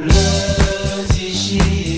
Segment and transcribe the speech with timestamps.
[0.00, 0.06] Le
[1.20, 1.89] is she.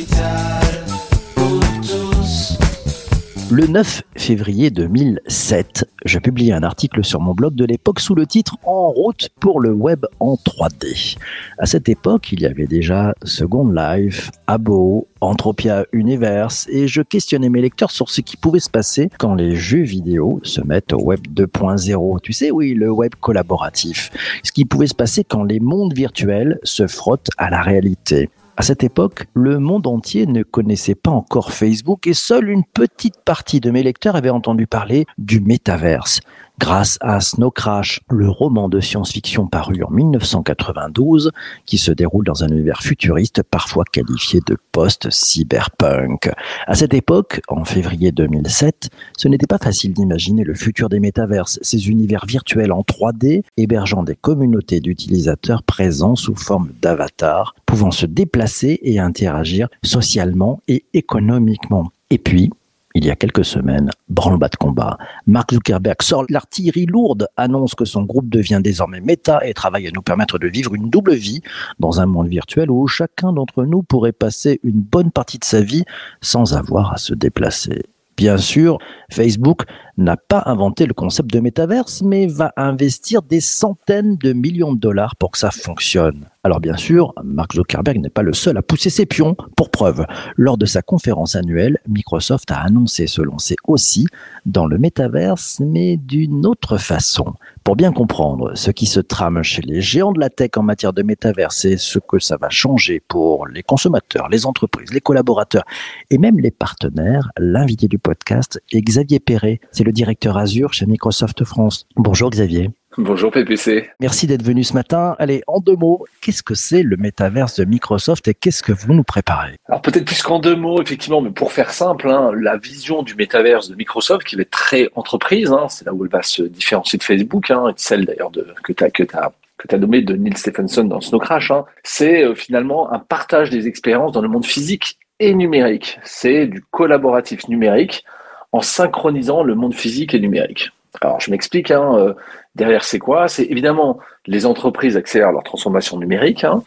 [3.53, 8.25] Le 9 février 2007, je publie un article sur mon blog de l'époque sous le
[8.25, 11.19] titre En route pour le web en 3D.
[11.59, 17.51] À cette époque, il y avait déjà Second Life, Abo, Entropia Universe et je questionnais
[17.51, 21.03] mes lecteurs sur ce qui pouvait se passer quand les jeux vidéo se mettent au
[21.03, 22.21] web 2.0.
[22.23, 24.11] Tu sais, oui, le web collaboratif.
[24.45, 28.31] Ce qui pouvait se passer quand les mondes virtuels se frottent à la réalité.
[28.55, 33.19] À cette époque, le monde entier ne connaissait pas encore Facebook et seule une petite
[33.25, 36.21] partie de mes lecteurs avait entendu parler du métaverse
[36.59, 41.31] grâce à Snow Crash, le roman de science-fiction paru en 1992
[41.67, 46.31] qui se déroule dans un univers futuriste parfois qualifié de post-cyberpunk.
[46.67, 51.59] À cette époque, en février 2007, ce n'était pas facile d'imaginer le futur des métaverses,
[51.63, 58.07] ces univers virtuels en 3D hébergeant des communautés d'utilisateurs présents sous forme d'avatars, pouvant se
[58.07, 61.91] déplacer et interagir socialement et économiquement.
[62.11, 62.51] Et puis,
[62.95, 64.99] il y a quelques semaines, branle-bas de combat.
[65.27, 69.91] Mark Zuckerberg sort l'artillerie lourde, annonce que son groupe devient désormais méta et travaille à
[69.93, 71.43] nous permettre de vivre une double vie
[71.79, 75.61] dans un monde virtuel où chacun d'entre nous pourrait passer une bonne partie de sa
[75.61, 75.85] vie
[76.21, 77.83] sans avoir à se déplacer.
[78.17, 78.79] Bien sûr,
[79.11, 79.63] Facebook
[79.97, 84.79] n'a pas inventé le concept de métaverse, mais va investir des centaines de millions de
[84.79, 86.27] dollars pour que ça fonctionne.
[86.45, 89.37] Alors bien sûr, Mark Zuckerberg n'est pas le seul à pousser ses pions.
[89.57, 94.07] Pour preuve, lors de sa conférence annuelle, Microsoft a annoncé se lancer aussi
[94.45, 97.35] dans le métaverse, mais d'une autre façon.
[97.65, 100.93] Pour bien comprendre ce qui se trame chez les géants de la tech en matière
[100.93, 105.65] de métaverse et ce que ça va changer pour les consommateurs, les entreprises, les collaborateurs
[106.11, 109.61] et même les partenaires, l'invité du podcast est Xavier Perret.
[109.71, 111.87] C'est le directeur Azure chez Microsoft France.
[111.95, 112.71] Bonjour Xavier.
[112.99, 113.91] Bonjour PPC.
[114.01, 115.17] Merci d'être venu ce matin.
[115.19, 118.93] Allez, en deux mots, qu'est-ce que c'est le métaverse de Microsoft et qu'est-ce que vous
[118.93, 119.57] nous préparez?
[119.67, 123.15] Alors peut-être plus qu'en deux mots, effectivement, mais pour faire simple, hein, la vision du
[123.15, 126.43] métaverse de Microsoft, qui va être très entreprise, hein, c'est là où elle va se
[126.43, 128.31] différencier de Facebook, hein, et celle d'ailleurs
[128.63, 131.51] que tu as, que as que tu as nommé de Neil Stephenson dans Snow Crash,
[131.51, 135.99] hein, c'est euh, finalement un partage des expériences dans le monde physique et numérique.
[136.03, 138.05] C'est du collaboratif numérique
[138.51, 140.73] en synchronisant le monde physique et numérique.
[141.01, 142.15] Alors je m'explique, hein, euh,
[142.55, 143.29] derrière c'est quoi?
[143.29, 146.45] C'est évidemment les entreprises accélèrent leur transformation numérique.
[146.45, 146.63] Hein.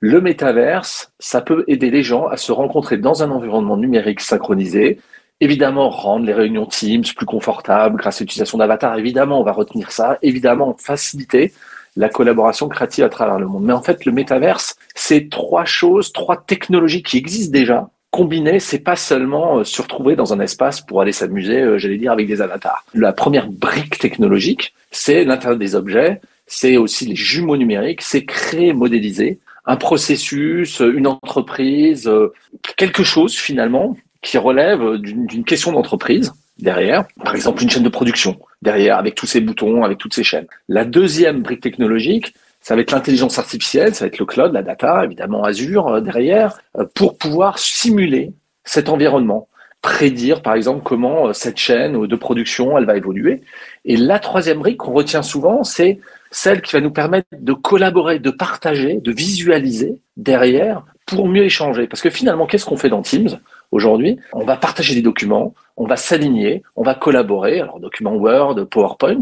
[0.00, 4.98] Le métaverse, ça peut aider les gens à se rencontrer dans un environnement numérique synchronisé,
[5.40, 9.90] évidemment rendre les réunions Teams plus confortables grâce à l'utilisation d'avatars, évidemment on va retenir
[9.90, 11.52] ça, évidemment faciliter
[11.96, 13.64] la collaboration créative à travers le monde.
[13.64, 18.78] Mais en fait, le métaverse, c'est trois choses, trois technologies qui existent déjà, combiner, c'est
[18.78, 22.28] pas seulement euh, se retrouver dans un espace pour aller s'amuser, euh, j'allais dire, avec
[22.28, 22.84] des avatars.
[22.94, 28.74] La première brique technologique, c'est l'intérieur des objets, c'est aussi les jumeaux numériques, c'est créer,
[28.74, 32.32] modéliser un processus, une entreprise, euh,
[32.76, 38.38] quelque chose finalement qui relève d'une question d'entreprise derrière, par exemple une chaîne de production
[38.60, 40.46] derrière avec tous ces boutons, avec toutes ces chaînes.
[40.68, 44.62] La deuxième brique technologique, ça va être l'intelligence artificielle, ça va être le cloud, la
[44.62, 48.32] data, évidemment Azure euh, derrière, euh, pour pouvoir simuler
[48.64, 49.48] cet environnement,
[49.82, 53.42] prédire par exemple comment euh, cette chaîne de production elle va évoluer.
[53.84, 55.98] Et la troisième brique qu'on retient souvent, c'est
[56.30, 61.88] celle qui va nous permettre de collaborer, de partager, de visualiser derrière pour mieux échanger.
[61.88, 63.40] Parce que finalement, qu'est-ce qu'on fait dans Teams
[63.72, 64.18] aujourd'hui?
[64.32, 69.20] On va partager des documents, on va s'aligner, on va collaborer, alors documents Word, PowerPoint,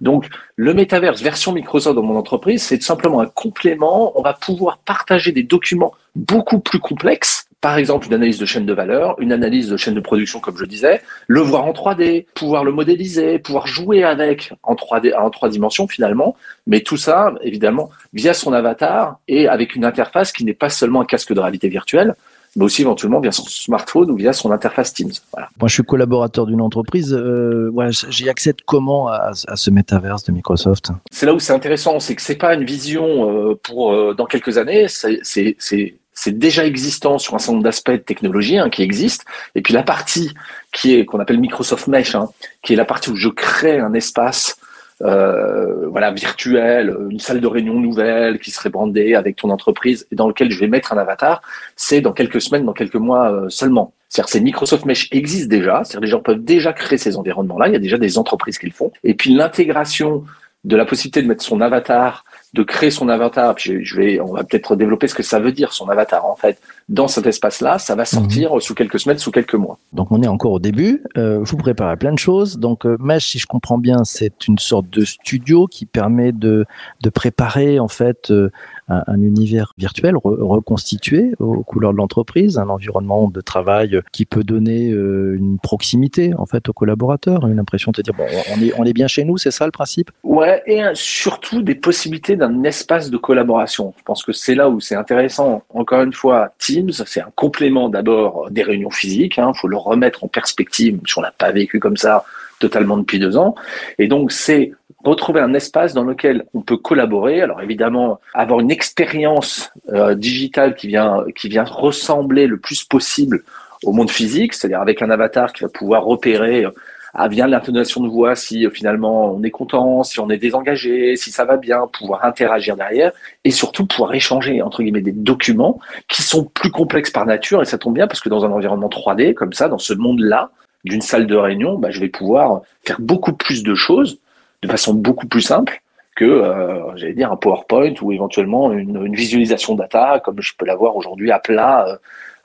[0.00, 4.12] donc, le métaverse version Microsoft dans mon entreprise, c'est simplement un complément.
[4.18, 7.46] On va pouvoir partager des documents beaucoup plus complexes.
[7.60, 10.56] Par exemple, une analyse de chaîne de valeur, une analyse de chaîne de production, comme
[10.56, 15.28] je disais, le voir en 3D, pouvoir le modéliser, pouvoir jouer avec en 3D, en
[15.30, 16.36] trois dimensions finalement.
[16.68, 21.00] Mais tout ça, évidemment, via son avatar et avec une interface qui n'est pas seulement
[21.00, 22.14] un casque de réalité virtuelle,
[22.56, 25.12] mais aussi éventuellement via son smartphone ou via son interface Teams.
[25.34, 27.12] Moi, je suis collaborateur d'une entreprise.
[27.14, 27.70] Euh,
[28.08, 30.90] J'y accède comment à, ce métaverse de Microsoft?
[31.10, 34.26] C'est là où c'est intéressant, c'est que c'est pas une vision euh, pour euh, dans
[34.26, 34.86] quelques années.
[34.88, 39.24] C'est déjà existant sur un certain nombre d'aspects de technologie hein, qui existent.
[39.54, 40.34] Et puis la partie
[40.72, 42.28] qui est qu'on appelle Microsoft Mesh, hein,
[42.62, 44.56] qui est la partie où je crée un espace
[45.00, 50.28] voilà, virtuel, une salle de réunion nouvelle qui serait brandée avec ton entreprise et dans
[50.28, 51.42] lequel je vais mettre un avatar,
[51.76, 53.92] c'est dans quelques semaines, dans quelques mois euh, seulement.
[54.08, 57.72] C'est-à-dire que Microsoft Mesh existe déjà, c'est-à-dire les gens peuvent déjà créer ces environnements-là, il
[57.72, 58.90] y a déjà des entreprises qui le font.
[59.04, 60.24] Et puis l'intégration
[60.64, 62.24] de la possibilité de mettre son avatar
[62.54, 63.54] de créer son avatar.
[63.54, 66.36] Puis je vais, on va peut-être développer ce que ça veut dire son avatar en
[66.36, 66.58] fait
[66.88, 67.78] dans cet espace-là.
[67.78, 68.60] Ça va sortir mhm.
[68.60, 69.78] sous quelques semaines, sous quelques mois.
[69.92, 71.02] Donc on est encore au début.
[71.16, 72.58] Euh, vous préparez plein de choses.
[72.58, 76.64] Donc euh, Mesh, si je comprends bien, c'est une sorte de studio qui permet de
[77.02, 78.50] de préparer en fait euh,
[78.88, 84.90] un, univers virtuel reconstitué aux couleurs de l'entreprise, un environnement de travail qui peut donner
[84.90, 88.84] euh, une proximité en fait aux collaborateurs, une impression de dire bon, on est, on
[88.84, 90.10] est bien chez nous, c'est ça le principe?
[90.22, 93.94] Ouais, et surtout des possibilités d'un espace de collaboration.
[93.98, 95.62] Je pense que c'est là où c'est intéressant.
[95.70, 99.36] Encore une fois, Teams, c'est un complément d'abord des réunions physiques.
[99.36, 102.24] Il hein, faut le remettre en perspective, si on l'a pas vécu comme ça
[102.58, 103.54] totalement depuis deux ans.
[103.98, 104.72] Et donc, c'est
[105.04, 107.40] retrouver un espace dans lequel on peut collaborer.
[107.40, 113.44] Alors évidemment, avoir une expérience euh, digitale qui vient, qui vient ressembler le plus possible
[113.84, 116.70] au monde physique, c'est-à-dire avec un avatar qui va pouvoir repérer euh,
[117.14, 121.16] à via l'intonation de voix si euh, finalement on est content, si on est désengagé,
[121.16, 123.12] si ça va bien, pouvoir interagir derrière
[123.44, 125.78] et surtout pouvoir échanger entre guillemets des documents
[126.08, 128.88] qui sont plus complexes par nature et ça tombe bien parce que dans un environnement
[128.88, 130.50] 3D comme ça, dans ce monde-là,
[130.84, 134.18] d'une salle de réunion, bah, je vais pouvoir faire beaucoup plus de choses
[134.62, 135.80] de façon beaucoup plus simple
[136.16, 140.96] que, euh, j'allais dire, un PowerPoint ou éventuellement une, visualisation data comme je peux l'avoir
[140.96, 141.96] aujourd'hui à plat, euh,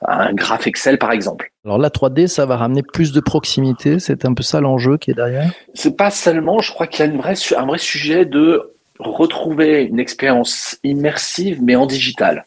[0.06, 1.50] un graphe Excel par exemple.
[1.64, 5.10] Alors la 3D, ça va ramener plus de proximité, c'est un peu ça l'enjeu qui
[5.10, 8.24] est derrière C'est pas seulement, je crois qu'il y a une vraie, un vrai sujet
[8.24, 12.44] de retrouver une expérience immersive mais en digital.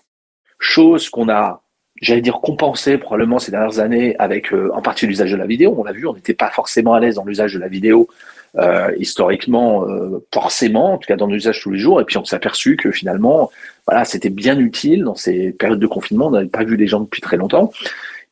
[0.60, 1.62] Chose qu'on a
[2.02, 5.76] j'allais dire compensé probablement ces dernières années avec euh, en partie l'usage de la vidéo.
[5.78, 8.08] On l'a vu, on n'était pas forcément à l'aise dans l'usage de la vidéo
[8.56, 12.02] euh, historiquement, euh, forcément, en tout cas dans l'usage tous les jours.
[12.02, 13.52] Et puis on s'est aperçu que finalement,
[13.86, 16.28] voilà, c'était bien utile dans ces périodes de confinement.
[16.28, 17.72] On n'avait pas vu des gens depuis très longtemps.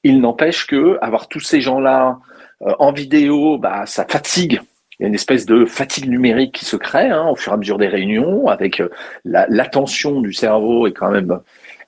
[0.04, 2.20] Il n'empêche que avoir tous ces gens-là
[2.62, 4.62] en vidéo, bah, ça fatigue
[4.98, 7.56] il y a une espèce de fatigue numérique qui se crée hein, au fur et
[7.56, 8.82] à mesure des réunions, avec
[9.26, 11.38] l'attention du cerveau et quand même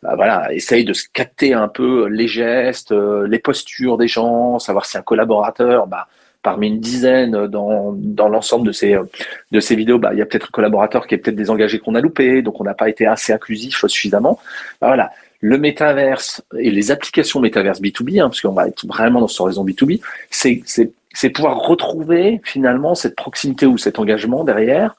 [0.04, 4.60] bah, voilà, essaye de se capter un peu les gestes, euh, les postures des gens,
[4.60, 6.08] savoir si un collaborateur, bah,
[6.48, 8.96] parmi une dizaine dans, dans l'ensemble de ces,
[9.52, 11.94] de ces vidéos, bah, il y a peut-être un collaborateur qui est peut-être désengagé qu'on
[11.94, 14.40] a loupé, donc on n'a pas été assez inclusif suffisamment.
[14.80, 15.12] Bah, voilà,
[15.42, 19.42] le métaverse et les applications métaverse B2B, hein, parce qu'on va être vraiment dans ce
[19.42, 20.00] horizon B2B,
[20.30, 24.96] c'est, c'est, c'est pouvoir retrouver finalement cette proximité ou cet engagement derrière,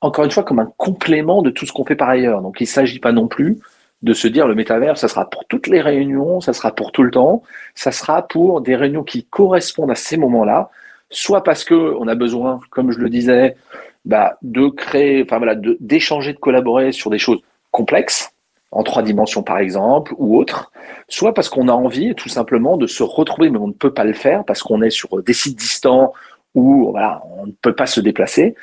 [0.00, 2.42] encore une fois, comme un complément de tout ce qu'on fait par ailleurs.
[2.42, 3.58] Donc il ne s'agit pas non plus
[4.02, 7.04] de se dire le métavers, ça sera pour toutes les réunions, ça sera pour tout
[7.04, 7.44] le temps,
[7.76, 10.70] ça sera pour des réunions qui correspondent à ces moments-là,
[11.10, 13.56] soit parce que on a besoin, comme je le disais,
[14.04, 17.40] bah, de créer, enfin voilà, d'échanger, de, collaborer sur des choses
[17.70, 18.32] complexes,
[18.70, 20.72] en trois dimensions par exemple, ou autres,
[21.08, 24.04] soit parce qu'on a envie tout simplement de se retrouver, mais on ne peut pas
[24.04, 26.12] le faire parce qu'on est sur des sites distants
[26.54, 28.54] où on ne peut pas se déplacer.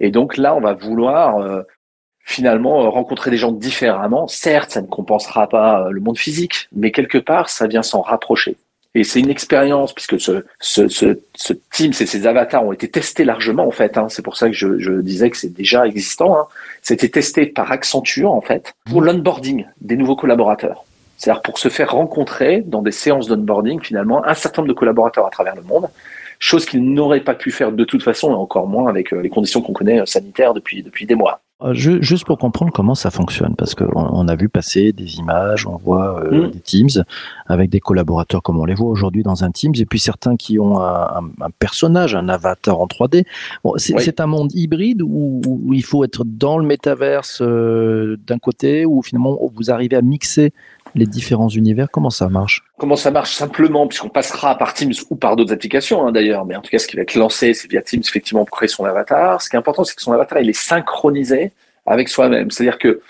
[0.00, 1.62] Et donc là, on va vouloir euh,
[2.24, 4.26] finalement euh, rencontrer des gens différemment.
[4.26, 8.00] Certes, ça ne compensera pas euh, le monde physique, mais quelque part, ça vient s'en
[8.00, 8.56] rapprocher.
[8.94, 12.90] Et c'est une expérience, puisque ce, ce, ce, ce Teams et ces avatars ont été
[12.90, 13.96] testés largement, en fait.
[13.96, 14.08] Hein.
[14.10, 16.36] C'est pour ça que je, je disais que c'est déjà existant.
[16.36, 16.46] Hein.
[16.82, 19.04] C'était testé par Accenture, en fait, pour mmh.
[19.04, 20.84] l'onboarding des nouveaux collaborateurs.
[21.16, 25.26] C'est-à-dire pour se faire rencontrer dans des séances d'onboarding, finalement, un certain nombre de collaborateurs
[25.26, 25.88] à travers le monde,
[26.38, 29.28] chose qu'ils n'auraient pas pu faire de toute façon, et encore moins avec euh, les
[29.28, 31.40] conditions qu'on connaît sanitaires depuis, depuis des mois.
[31.64, 35.66] Euh, juste pour comprendre comment ça fonctionne, parce qu'on on a vu passer des images,
[35.66, 36.50] on voit euh, mm.
[36.50, 37.04] des Teams
[37.46, 40.58] avec des collaborateurs comme on les voit aujourd'hui dans un Teams, et puis certains qui
[40.58, 41.22] ont un,
[41.58, 43.24] personnage, un avatar en 3D.
[43.64, 45.40] Bon, c'est un monde hybride où,
[45.72, 50.52] il faut être dans le métaverse euh, d'un côté, où finalement vous arrivez à mixer
[50.94, 52.62] les différents univers Comment ça marche?
[52.82, 56.56] Comment ça marche simplement, puisqu'on passera par Teams ou par d'autres applications hein, d'ailleurs, mais
[56.56, 58.84] en tout cas ce qui va être lancé, c'est via Teams effectivement pour créer son
[58.84, 59.40] avatar.
[59.40, 61.52] Ce qui est important, c'est que son avatar il est synchronisé
[61.86, 62.50] avec soi-même.
[62.50, 63.00] C'est-à-dire que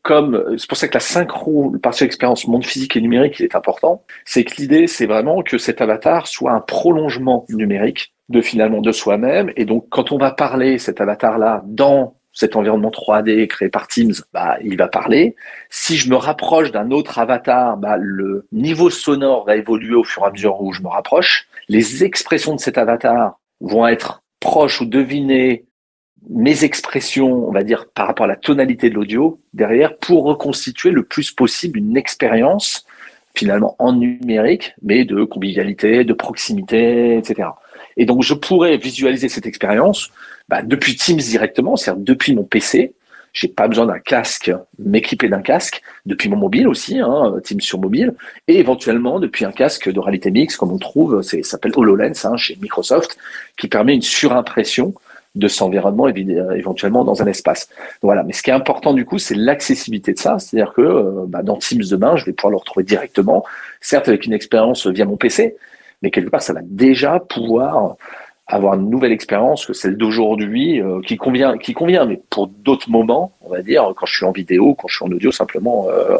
[0.00, 3.44] comme c'est pour ça que la synchro, le partie expérience monde physique et numérique, il
[3.44, 4.04] est important.
[4.24, 8.90] C'est que l'idée, c'est vraiment que cet avatar soit un prolongement numérique de finalement de
[8.90, 9.52] soi-même.
[9.56, 14.14] Et donc, quand on va parler cet avatar-là dans cet environnement 3D créé par Teams,
[14.32, 15.36] bah, il va parler.
[15.70, 20.22] Si je me rapproche d'un autre avatar, bah, le niveau sonore va évoluer au fur
[20.22, 21.46] et à mesure où je me rapproche.
[21.68, 25.66] Les expressions de cet avatar vont être proches ou devinées
[26.30, 30.90] mes expressions, on va dire, par rapport à la tonalité de l'audio derrière pour reconstituer
[30.90, 32.86] le plus possible une expérience
[33.34, 37.48] finalement en numérique, mais de convivialité, de proximité, etc.
[37.96, 40.10] Et donc, je pourrais visualiser cette expérience
[40.48, 42.94] bah, depuis Teams directement, c'est-à-dire depuis mon PC.
[43.32, 47.80] J'ai pas besoin d'un casque, m'équiper d'un casque, depuis mon mobile aussi, hein, Teams sur
[47.80, 48.14] mobile,
[48.46, 52.36] et éventuellement depuis un casque de réalité mixte, comme on trouve, ça s'appelle HoloLens hein,
[52.36, 53.16] chez Microsoft,
[53.56, 54.92] qui permet une surimpression
[55.34, 57.68] de cet environnement éventuellement dans un espace.
[58.02, 58.22] Voilà.
[58.22, 60.38] Mais ce qui est important du coup, c'est l'accessibilité de ça.
[60.38, 63.44] C'est-à-dire que euh, bah, dans Teams demain, je vais pouvoir le retrouver directement,
[63.80, 65.56] certes avec une expérience via mon PC,
[66.02, 67.96] mais quelque part, ça va déjà pouvoir
[68.46, 72.90] avoir une nouvelle expérience que celle d'aujourd'hui euh, qui convient, qui convient, mais pour d'autres
[72.90, 75.88] moments, on va dire, quand je suis en vidéo, quand je suis en audio, simplement
[75.88, 76.16] euh,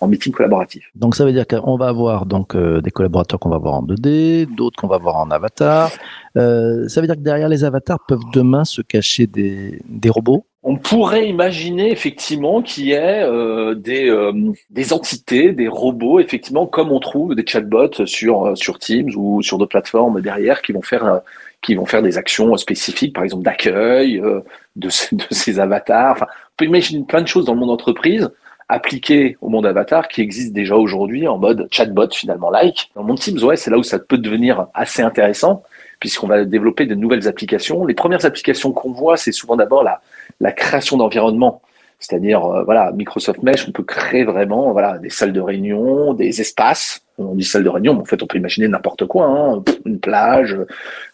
[0.00, 0.90] en meeting collaboratif.
[0.94, 3.82] Donc ça veut dire qu'on va avoir donc euh, des collaborateurs qu'on va voir en
[3.82, 5.90] 2D, d'autres qu'on va voir en avatar.
[6.34, 10.44] ça veut dire que derrière les avatars peuvent demain se cacher des, des robots?
[10.72, 14.32] On pourrait imaginer effectivement qu'il y ait euh, des, euh,
[14.70, 19.42] des entités, des robots, effectivement, comme on trouve des chatbots sur, euh, sur Teams ou
[19.42, 21.20] sur d'autres plateformes derrière qui vont faire
[21.60, 24.20] qui vont faire des actions spécifiques, par exemple d'accueil
[24.74, 26.12] de, de, ces avatars.
[26.12, 28.30] Enfin, on peut imaginer plein de choses dans le monde entreprise
[28.68, 32.90] appliquées au monde avatar qui existent déjà aujourd'hui en mode chatbot finalement like.
[32.96, 35.62] Dans le monde Teams, ouais, c'est là où ça peut devenir assez intéressant
[36.00, 37.84] puisqu'on va développer de nouvelles applications.
[37.84, 40.00] Les premières applications qu'on voit, c'est souvent d'abord la,
[40.40, 41.62] la création d'environnement.
[42.02, 46.40] C'est-à-dire, euh, voilà, Microsoft Mesh, on peut créer vraiment, voilà, des salles de réunion, des
[46.40, 47.00] espaces.
[47.16, 50.00] On dit salle de réunion, mais en fait, on peut imaginer n'importe quoi, hein, une
[50.00, 50.56] plage,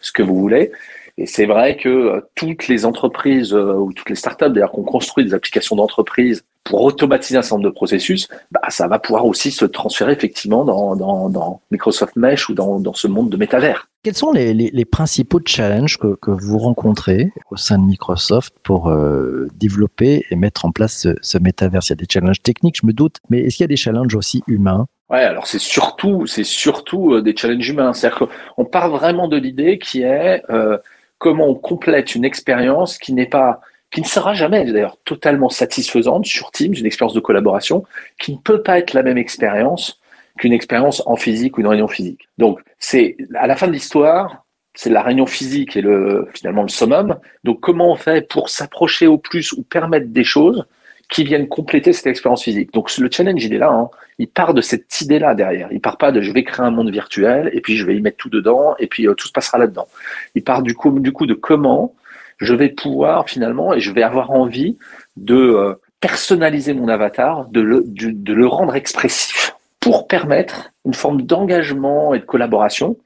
[0.00, 0.72] ce que vous voulez.
[1.18, 4.78] Et c'est vrai que euh, toutes les entreprises euh, ou toutes les startups, d'ailleurs, qui
[4.78, 8.98] ont construit des applications d'entreprise pour automatiser un certain nombre de processus, bah, ça va
[8.98, 13.30] pouvoir aussi se transférer effectivement dans, dans, dans Microsoft Mesh ou dans, dans ce monde
[13.30, 13.87] de métavers.
[14.04, 20.24] Quels sont les, principaux challenges que, vous rencontrez au sein de Microsoft pour euh, développer
[20.30, 22.92] et mettre en place ce, ce métavers Il y a des challenges techniques, je me
[22.92, 24.86] doute, mais est-ce qu'il y a des challenges aussi humains?
[25.10, 27.92] Ouais, alors c'est surtout, c'est surtout des challenges humains.
[27.92, 30.78] C'est-à-dire qu'on part vraiment de l'idée qui est euh,
[31.18, 36.26] comment on complète une expérience qui n'est pas qui ne sera jamais d'ailleurs totalement satisfaisante
[36.26, 37.84] sur Teams, une expérience de collaboration,
[38.20, 39.98] qui ne peut pas être la même expérience
[40.38, 42.28] qu'une expérience en physique ou une réunion physique.
[42.38, 46.68] Donc, c'est à la fin de l'histoire, c'est la réunion physique et le finalement le
[46.68, 47.18] summum.
[47.44, 50.66] Donc, comment on fait pour s'approcher au plus ou permettre des choses
[51.10, 52.72] qui viennent compléter cette expérience physique?
[52.72, 53.70] Donc, le challenge, il est là.
[53.70, 53.90] Hein.
[54.18, 55.68] Il part de cette idée-là derrière.
[55.72, 58.00] Il part pas de je vais créer un monde virtuel et puis je vais y
[58.00, 59.88] mettre tout dedans et puis euh, tout se passera là-dedans.
[60.34, 61.94] Il part du coup, du coup de comment
[62.38, 64.78] je vais pouvoir finalement, et je vais avoir envie
[65.16, 69.47] de euh, personnaliser mon avatar, de le, de, le rendre expressif
[69.88, 72.98] pour permettre une forme d'engagement et de collaboration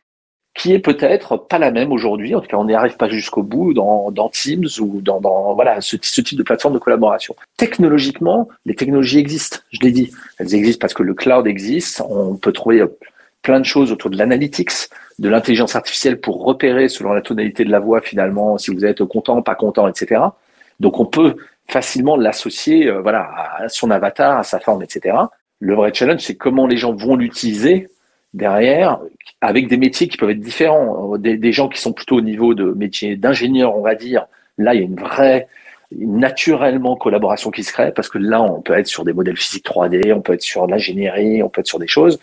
[0.52, 2.34] qui est peut-être pas la même aujourd'hui.
[2.34, 5.94] En tout cas, on n'y arrive pas jusqu'au bout dans, Teams ou dans, voilà ce,
[5.94, 7.36] type de plateforme de collaboration.
[7.56, 9.58] Technologiquement, les technologies existent.
[9.70, 12.02] Je l'ai dit, elles existent parce que le cloud existe.
[12.08, 12.82] On peut trouver
[13.42, 14.72] plein de choses autour de l'analytics,
[15.20, 19.04] de l'intelligence artificielle pour repérer selon la tonalité de la voix finalement si vous êtes
[19.04, 20.20] content, pas content, etc.
[20.80, 21.36] Donc on peut
[21.68, 25.14] facilement l'associer euh, voilà à son avatar, à sa forme, etc.
[25.62, 27.88] Le vrai challenge, c'est comment les gens vont l'utiliser
[28.34, 28.98] derrière
[29.40, 31.16] avec des métiers qui peuvent être différents.
[31.18, 34.26] Des, gens qui sont plutôt au niveau de métiers d'ingénieur, on va dire.
[34.58, 35.46] Là, il y a une vraie
[35.96, 39.64] naturellement collaboration qui se crée parce que là, on peut être sur des modèles physiques
[39.64, 42.18] 3D, on peut être sur l'ingénierie, on peut être sur des choses.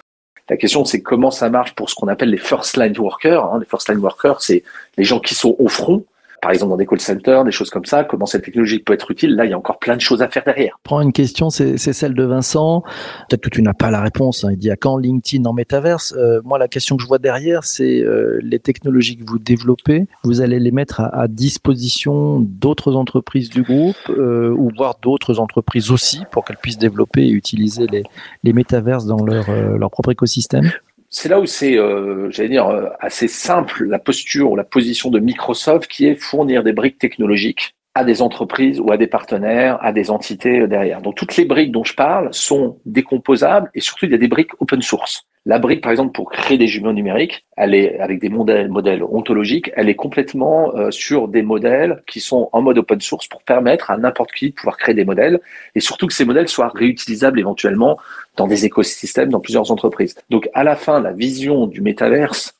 [0.49, 3.45] La question, c'est comment ça marche pour ce qu'on appelle les first line workers.
[3.45, 3.59] Hein.
[3.59, 4.63] Les first line workers, c'est
[4.97, 6.03] les gens qui sont au front,
[6.41, 9.11] par exemple dans des call centers, des choses comme ça, comment cette technologie peut être
[9.11, 9.35] utile.
[9.35, 10.79] Là, il y a encore plein de choses à faire derrière.
[10.83, 12.83] Prends une question, c'est celle de Vincent.
[13.29, 14.43] Peut-être que tu n'as pas la réponse.
[14.43, 14.49] Hein.
[14.51, 16.13] Il dit à quand LinkedIn en métaverse?
[16.17, 20.07] Euh, Moi, la question que je vois derrière, c'est euh, les technologies que vous développez.
[20.23, 25.91] Vous allez les mettre à, disposition d'autres entreprises du groupe euh, ou voire d'autres entreprises
[25.91, 28.03] aussi pour qu'elles puissent développer et utiliser les,
[28.43, 29.45] les métaverses dans leur,
[29.77, 30.71] leur propre écosystème?
[31.09, 35.09] C'est là où c'est, euh, j'allais dire, euh, assez simple la posture ou la position
[35.09, 39.83] de Microsoft qui est fournir des briques technologiques à des entreprises ou à des partenaires,
[39.83, 41.01] à des entités derrière.
[41.01, 44.27] Donc toutes les briques dont je parle sont décomposables et surtout il y a des
[44.27, 45.25] briques open source.
[45.45, 48.69] La brique, par exemple, pour créer des jumeaux numériques, elle est avec des modèles,
[49.03, 53.41] ontologiques, elle est complètement euh, sur des modèles qui sont en mode open source pour
[53.43, 55.39] permettre à n'importe qui de pouvoir créer des modèles
[55.75, 57.97] et surtout que ces modèles soient réutilisables éventuellement
[58.35, 60.15] dans des écosystèmes, dans plusieurs entreprises.
[60.29, 62.53] Donc, à la fin, la vision du métaverse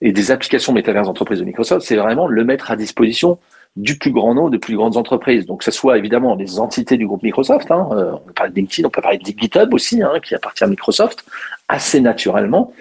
[0.00, 3.38] et des applications métaverse d'entreprise de Microsoft, c'est vraiment le mettre à disposition
[3.76, 5.46] du plus grand nombre, de plus grandes entreprises.
[5.46, 8.56] Donc, ce soit évidemment les entités du groupe Microsoft, hein, euh, on peut parler de
[8.56, 11.24] LinkedIn, on peut parler de GitHub aussi, hein, qui appartient à Microsoft,
[11.68, 12.72] assez naturellement,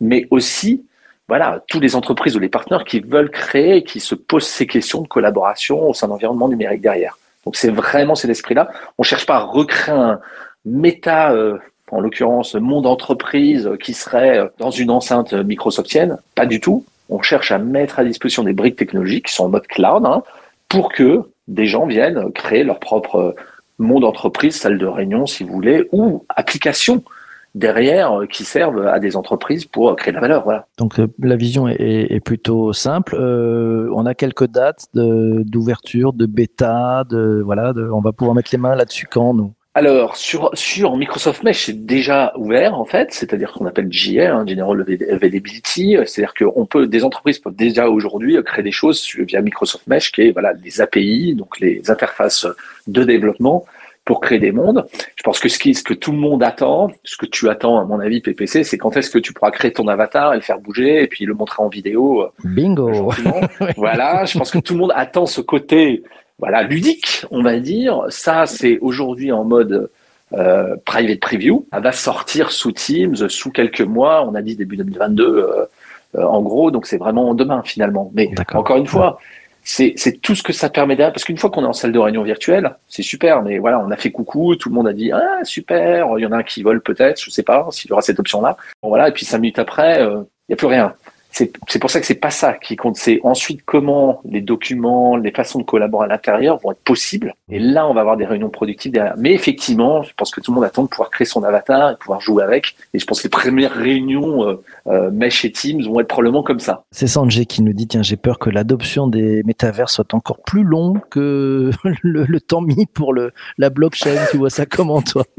[0.00, 0.84] mais aussi
[1.28, 5.02] voilà, tous les entreprises ou les partenaires qui veulent créer, qui se posent ces questions
[5.02, 7.18] de collaboration au sein d'environnement numérique derrière.
[7.44, 8.70] Donc c'est vraiment cet esprit-là.
[8.98, 10.20] On cherche pas à recréer un
[10.64, 11.58] méta, euh,
[11.90, 16.18] en l'occurrence monde entreprise, qui serait dans une enceinte microsoftienne.
[16.34, 16.84] Pas du tout.
[17.08, 20.22] On cherche à mettre à disposition des briques technologiques qui sont en mode cloud hein,
[20.68, 23.34] pour que des gens viennent créer leur propre
[23.78, 27.04] monde entreprise, salle de réunion si vous voulez, ou application
[27.56, 30.44] derrière euh, qui servent à des entreprises pour créer de la valeur.
[30.44, 30.66] Voilà.
[30.78, 33.16] Donc euh, la vision est, plutôt simple.
[33.18, 38.58] Euh, on a quelques dates d'ouverture, de, bêta, de voilà, on va pouvoir mettre les
[38.58, 39.52] mains là-dessus quand nous?
[39.76, 44.46] Alors, sur, sur Microsoft Mesh, c'est déjà ouvert, en fait, c'est-à-dire qu'on appelle GA, hein,
[44.46, 49.86] General Availability, c'est-à-dire qu'on peut, des entreprises peuvent déjà aujourd'hui créer des choses via Microsoft
[49.86, 52.46] Mesh, qui est, voilà, les API, donc les interfaces
[52.86, 53.66] de développement,
[54.06, 54.86] pour créer des mondes.
[55.14, 57.78] Je pense que ce, qui, ce que tout le monde attend, ce que tu attends,
[57.78, 60.42] à mon avis, PPC, c'est quand est-ce que tu pourras créer ton avatar et le
[60.42, 62.22] faire bouger et puis le montrer en vidéo.
[62.22, 63.12] Euh, Bingo!
[63.76, 66.02] voilà, je pense que tout le monde attend ce côté
[66.38, 68.04] voilà, ludique, on va dire.
[68.10, 69.90] Ça, c'est aujourd'hui en mode
[70.32, 71.66] euh, private preview.
[71.72, 74.26] Elle va sortir sous Teams sous quelques mois.
[74.26, 75.64] On a dit début 2022, euh,
[76.16, 76.70] euh, en gros.
[76.70, 78.10] Donc c'est vraiment demain finalement.
[78.14, 79.18] Mais encore une fois,
[79.62, 81.12] c'est tout ce que ça permet derrière.
[81.12, 83.42] Parce qu'une fois qu'on est en salle de réunion virtuelle, c'est super.
[83.42, 86.18] Mais voilà, on a fait coucou, tout le monde a dit ah super.
[86.18, 88.20] Il y en a un qui vole peut-être, je sais pas s'il y aura cette
[88.20, 88.58] option-là.
[88.82, 89.08] Bon, voilà.
[89.08, 90.94] Et puis cinq minutes après, il n'y a plus rien
[91.68, 92.96] c'est pour ça que c'est pas ça qui compte.
[92.96, 97.34] C'est ensuite comment les documents, les façons de collaborer à l'intérieur vont être possibles.
[97.50, 99.14] Et là, on va avoir des réunions productives derrière.
[99.18, 101.96] Mais effectivement, je pense que tout le monde attend de pouvoir créer son avatar et
[101.96, 102.76] pouvoir jouer avec.
[102.94, 106.42] Et je pense que les premières réunions euh, euh Mesh et Teams vont être probablement
[106.42, 106.84] comme ça.
[106.90, 110.62] C'est Sanjay qui nous dit tiens, j'ai peur que l'adoption des métavers soit encore plus
[110.62, 111.70] long que
[112.02, 114.16] le, temps mis pour le, la blockchain.
[114.30, 115.24] tu vois ça comment toi?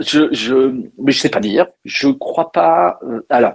[0.00, 1.66] Je, je, mais je sais pas dire.
[1.84, 2.98] Je crois pas.
[3.02, 3.52] Euh, alors,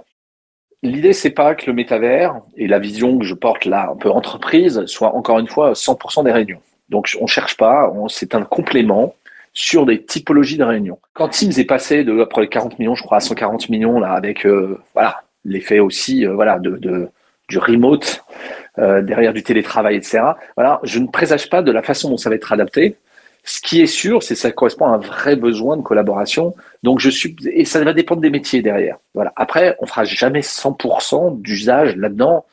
[0.86, 4.10] L'idée, c'est pas que le métavers et la vision que je porte là, un peu
[4.10, 6.60] entreprise, soit encore une fois 100% des réunions.
[6.88, 9.14] Donc, on cherche pas, c'est un complément
[9.52, 10.98] sur des typologies de réunions.
[11.14, 14.12] Quand Teams est passé de après les 40 millions, je crois, à 140 millions là,
[14.12, 18.22] avec euh, voilà l'effet aussi euh, voilà du remote
[18.78, 20.20] euh, derrière du télétravail, etc.
[20.56, 22.96] Voilà, je ne présage pas de la façon dont ça va être adapté.
[23.48, 26.54] Ce qui est sûr, c'est que ça correspond à un vrai besoin de collaboration.
[26.82, 28.98] Donc je suis et ça va dépendre des métiers derrière.
[29.14, 29.32] Voilà.
[29.36, 32.44] Après, on fera jamais 100% d'usage là-dedans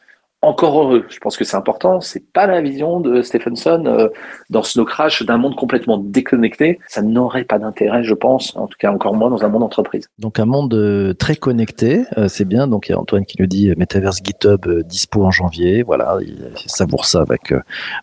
[0.44, 1.06] encore heureux.
[1.10, 2.02] Je pense que c'est important.
[2.02, 4.10] C'est pas la vision de Stephenson euh,
[4.50, 6.80] dans Snow Crash d'un monde complètement déconnecté.
[6.88, 10.08] Ça n'aurait pas d'intérêt, je pense, en tout cas encore moins dans un monde entreprise.
[10.20, 12.68] Donc un monde euh, très connecté, euh, c'est bien.
[12.68, 15.82] Donc il y a Antoine qui nous dit Metaverse GitHub dispo en janvier.
[15.82, 17.54] Voilà, il savoure ça avec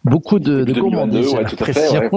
[0.05, 2.11] beaucoup de, de 2022, ouais, tout à fait,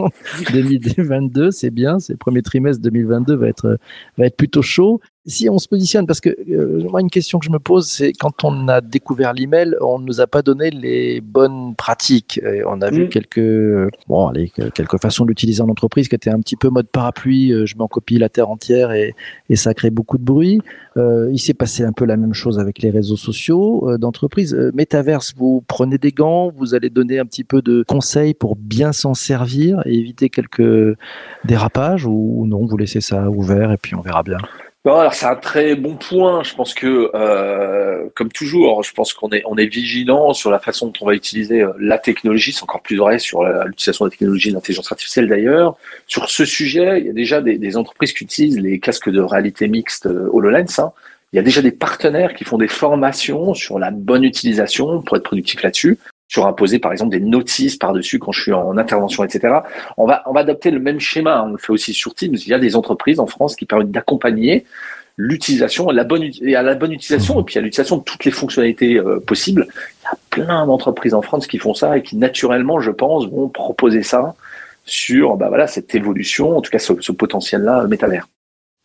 [0.54, 2.00] 2022, c'est bien.
[2.00, 3.78] C'est le premier trimestre 2022 va être
[4.18, 7.46] va être plutôt chaud si on se positionne, parce que euh, moi une question que
[7.46, 10.70] je me pose, c'est quand on a découvert l'email, on ne nous a pas donné
[10.70, 12.40] les bonnes pratiques.
[12.44, 13.10] Et on a vu mm.
[13.10, 17.52] quelques bon, allez, quelques façons d'utiliser en entreprise qui étaient un petit peu mode parapluie.
[17.52, 19.16] Euh, je m'en copie la terre entière et,
[19.50, 20.62] et ça crée beaucoup de bruit.
[20.98, 24.54] Euh, il s'est passé un peu la même chose avec les réseaux sociaux euh, d'entreprise.
[24.54, 28.56] Euh, Metaverse, vous prenez des gants, vous allez donner un petit peu de conseils pour
[28.56, 30.96] bien s'en servir et éviter quelques
[31.46, 34.38] dérapages ou non, vous laissez ça ouvert et puis on verra bien.
[34.86, 36.44] Non, alors c'est un très bon point.
[36.44, 40.60] Je pense que, euh, comme toujours, je pense qu'on est on est vigilant sur la
[40.60, 42.52] façon dont on va utiliser euh, la technologie.
[42.52, 45.78] C'est encore plus vrai sur l'utilisation de la technologie d'intelligence artificielle d'ailleurs.
[46.08, 49.22] Sur ce sujet, il y a déjà des, des, entreprises qui utilisent les casques de
[49.22, 50.80] réalité mixte euh, HoloLens.
[50.80, 50.92] Hein.
[51.32, 55.16] Il y a déjà des partenaires qui font des formations sur la bonne utilisation pour
[55.16, 55.98] être productif là-dessus
[56.34, 59.54] sur imposer par exemple des notices par-dessus quand je suis en intervention, etc.
[59.98, 61.44] On va, on va adopter le même schéma.
[61.44, 62.34] On le fait aussi sur Teams.
[62.34, 64.66] Il y a des entreprises en France qui permettent d'accompagner
[65.16, 68.32] l'utilisation, la bonne, et à la bonne utilisation et puis à l'utilisation de toutes les
[68.32, 69.68] fonctionnalités euh, possibles.
[69.70, 73.28] Il y a plein d'entreprises en France qui font ça et qui naturellement, je pense,
[73.28, 74.34] vont proposer ça
[74.86, 78.28] sur bah voilà cette évolution, en tout cas ce, ce potentiel-là métavers.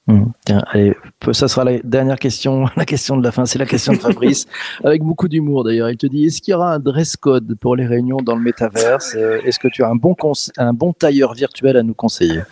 [0.08, 0.24] Mmh.
[0.46, 0.96] Tiens, allez,
[1.32, 4.46] ça sera la dernière question, la question de la fin, c'est la question de Fabrice,
[4.84, 5.90] avec beaucoup d'humour d'ailleurs.
[5.90, 8.40] Il te dit, est-ce qu'il y aura un dress code pour les réunions dans le
[8.40, 9.14] métaverse?
[9.16, 10.16] Euh, Est-ce que tu as un bon,
[10.56, 12.42] un bon tailleur virtuel à nous conseiller?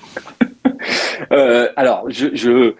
[1.32, 2.74] Euh, Alors, je, je,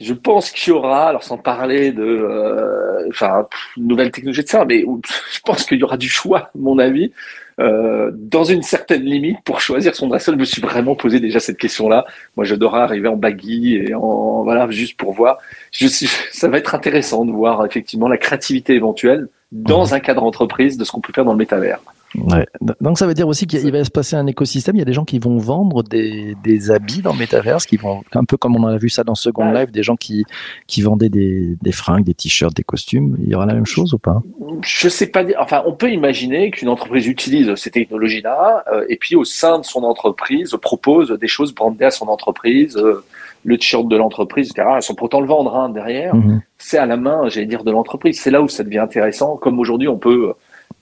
[0.00, 4.64] je pense qu'il y aura, alors sans parler de euh, enfin, nouvelles technologies de ça,
[4.64, 7.12] mais je pense qu'il y aura du choix, à mon avis.
[7.60, 10.34] Euh, dans une certaine limite pour choisir son dressel.
[10.34, 12.04] Je me suis vraiment posé déjà cette question-là.
[12.36, 15.38] Moi, j'adorerais arriver en baggy et en voilà juste pour voir.
[15.70, 20.24] Je suis, ça va être intéressant de voir effectivement la créativité éventuelle dans un cadre
[20.24, 21.80] entreprise de ce qu'on peut faire dans le métavers.
[22.16, 22.46] Ouais.
[22.80, 24.76] Donc ça veut dire aussi qu'il va se passer un écosystème.
[24.76, 28.02] Il y a des gens qui vont vendre des, des habits dans Metaverse, qui vont
[28.12, 30.24] un peu comme on a vu ça dans Second Life, des gens qui
[30.66, 33.16] qui vendaient des, des fringues, des t-shirts, des costumes.
[33.20, 34.22] Il y aura la même chose ou pas?
[34.62, 35.24] Je sais pas.
[35.38, 39.64] Enfin, on peut imaginer qu'une entreprise utilise ces technologies-là euh, et puis au sein de
[39.64, 42.76] son entreprise propose des choses brandées à son entreprise.
[42.76, 43.04] Euh,
[43.46, 44.66] le t-shirt de l'entreprise, etc.
[44.76, 46.14] Elles sont pourtant le vendre hein, derrière.
[46.14, 46.40] Mhm.
[46.56, 48.18] C'est à la main, j'allais dire, de l'entreprise.
[48.18, 49.36] C'est là où ça devient intéressant.
[49.36, 50.32] Comme aujourd'hui, on peut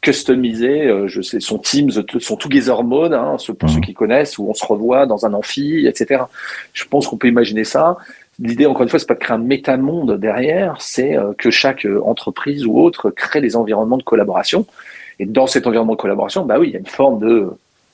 [0.03, 0.87] customisé.
[0.87, 3.85] Euh, je sais, son Teams, son Together Mode, hein, pour ceux mhm.
[3.85, 6.25] qui connaissent, où on se revoit dans un amphi, etc.
[6.75, 7.97] Je pense qu'on peut imaginer ça.
[8.39, 11.87] L'idée, encore une fois, c'est pas de créer un métamonde derrière, c'est euh, que chaque
[11.87, 14.67] euh, entreprise ou autre crée des environnements de collaboration.
[15.19, 17.51] Et dans cet environnement de collaboration, bah oui, il y a une forme de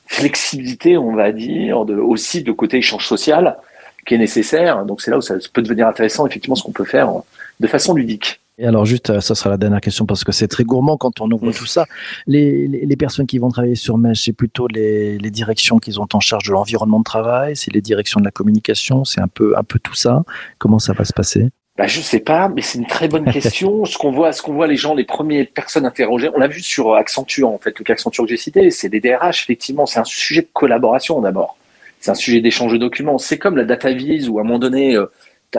[0.06, 3.58] flexibilité, on va dire, de, aussi de côté échange social
[4.06, 4.86] qui est nécessaire.
[4.86, 7.12] Donc c'est là où ça peut devenir intéressant, effectivement, ce qu'on peut faire
[7.60, 8.40] de façon ludique.
[8.58, 11.20] Et alors juste, euh, ça sera la dernière question parce que c'est très gourmand quand
[11.20, 11.86] on ouvre tout ça.
[12.26, 16.08] Les, les, personnes qui vont travailler sur Mesh, c'est plutôt les, les directions qui ont
[16.12, 19.56] en charge de l'environnement de travail, c'est les directions de la communication, c'est un peu,
[19.56, 20.24] un peu tout ça.
[20.58, 21.50] Comment ça va se passer?
[21.76, 23.84] Bah, je sais pas, mais c'est une très bonne question.
[23.84, 26.60] ce qu'on voit, ce qu'on voit les gens, les premières personnes interrogées, on l'a vu
[26.60, 30.00] sur Accenture, en fait, le cas Accenture que j'ai cité, c'est des DRH, effectivement, c'est
[30.00, 31.56] un sujet de collaboration d'abord.
[32.00, 33.18] C'est un sujet d'échange de documents.
[33.18, 35.06] C'est comme la data vise où à un moment donné, euh,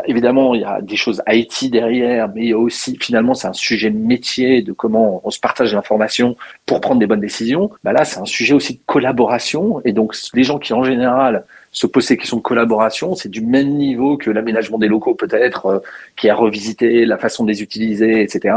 [0.05, 3.47] évidemment, il y a des choses IT derrière, mais il y a aussi, finalement, c'est
[3.47, 7.71] un sujet métier de comment on se partage l'information pour prendre des bonnes décisions.
[7.83, 9.81] Bah là, c'est un sujet aussi de collaboration.
[9.85, 13.41] Et donc, les gens qui, en général, se posent ces questions de collaboration, c'est du
[13.41, 15.79] même niveau que l'aménagement des locaux, peut-être, euh,
[16.15, 18.55] qui a revisité la façon de les utiliser, etc.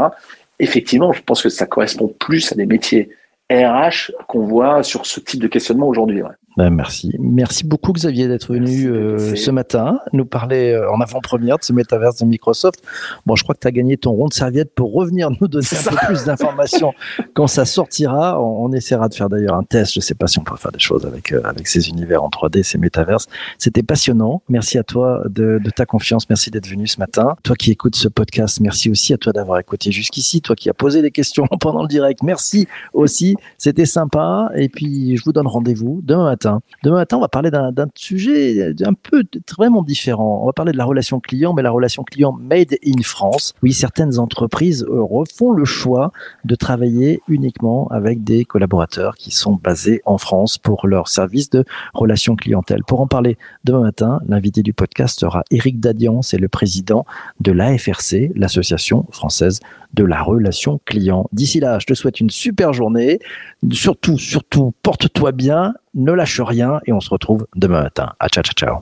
[0.59, 3.09] Effectivement, je pense que ça correspond plus à des métiers
[3.51, 6.21] RH qu'on voit sur ce type de questionnement aujourd'hui.
[6.55, 7.15] Ben merci.
[7.19, 11.73] Merci beaucoup Xavier d'être venu euh, ce matin nous parler euh, en avant-première de ce
[11.73, 12.83] métaverse de Microsoft.
[13.25, 15.65] Bon, je crois que tu as gagné ton rond de serviette pour revenir nous donner
[15.65, 16.93] un peu plus d'informations
[17.33, 18.39] quand ça sortira.
[18.39, 19.93] On, essaiera de faire d'ailleurs un test.
[19.93, 22.29] Je sais pas si on peut faire des choses avec euh, avec ces univers en
[22.29, 23.27] 3D, ces métaverses.
[23.57, 24.43] C'était passionnant.
[24.47, 26.29] Merci à toi de, de ta confiance.
[26.29, 27.35] Merci d'être venu ce matin.
[27.43, 30.41] Toi qui écoutes ce podcast, merci aussi à toi d'avoir écouté jusqu'ici.
[30.41, 33.35] Toi qui as posé des questions pendant le direct, merci aussi.
[33.57, 34.49] C'était sympa.
[34.55, 36.42] Et puis, je vous donne rendez-vous demain matin
[36.83, 39.23] Demain matin, on va parler d'un sujet un peu
[39.57, 40.41] vraiment différent.
[40.43, 43.53] On va parler de la relation client, mais la relation client made in France.
[43.63, 46.11] Oui, certaines entreprises euh, refont le choix
[46.45, 51.63] de travailler uniquement avec des collaborateurs qui sont basés en France pour leur service de
[51.93, 52.83] relation clientèle.
[52.83, 57.05] Pour en parler demain matin, l'invité du podcast sera Éric Dadian, c'est le président
[57.39, 59.59] de l'AFRC, l'Association française
[59.93, 61.27] de la relation client.
[61.31, 63.19] D'ici là, je te souhaite une super journée.
[63.71, 68.13] Surtout, surtout, porte-toi bien, ne lâche rien et on se retrouve demain matin.
[68.19, 68.77] À ciao, ciao, ciao.